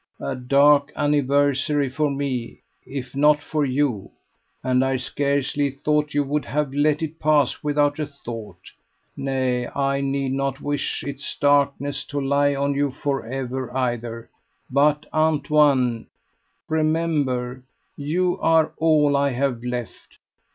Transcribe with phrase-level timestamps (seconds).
[0.19, 4.09] A dark anniversary for me, if not for you;
[4.63, 8.57] and I scarcely thought you would have let it pass without a thought.
[9.15, 14.27] Nay, I need not wish its darkness to lie on you for ever either;
[14.71, 16.07] but, Antoine,
[16.67, 17.61] remember
[17.95, 20.17] you are all I have left.